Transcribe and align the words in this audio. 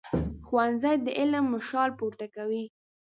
ښوونځی 0.45 0.95
د 1.05 1.07
علم 1.19 1.43
مشال 1.55 1.89
پورته 1.99 2.25
کوي 2.35 2.63